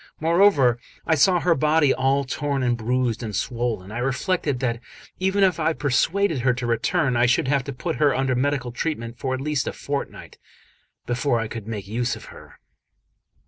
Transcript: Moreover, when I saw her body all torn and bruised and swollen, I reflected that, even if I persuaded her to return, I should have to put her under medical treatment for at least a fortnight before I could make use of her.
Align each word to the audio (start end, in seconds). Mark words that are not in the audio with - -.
Moreover, 0.19 0.79
when 1.03 1.11
I 1.13 1.13
saw 1.13 1.39
her 1.39 1.53
body 1.53 1.93
all 1.93 2.23
torn 2.23 2.63
and 2.63 2.75
bruised 2.75 3.21
and 3.21 3.35
swollen, 3.35 3.91
I 3.91 3.99
reflected 3.99 4.59
that, 4.59 4.79
even 5.19 5.43
if 5.43 5.59
I 5.59 5.73
persuaded 5.73 6.39
her 6.39 6.55
to 6.55 6.65
return, 6.65 7.15
I 7.15 7.27
should 7.27 7.47
have 7.47 7.63
to 7.65 7.71
put 7.71 7.97
her 7.97 8.15
under 8.15 8.33
medical 8.33 8.71
treatment 8.71 9.19
for 9.19 9.35
at 9.35 9.41
least 9.41 9.67
a 9.67 9.73
fortnight 9.73 10.39
before 11.05 11.39
I 11.39 11.47
could 11.47 11.67
make 11.67 11.85
use 11.87 12.15
of 12.15 12.25
her. 12.33 12.57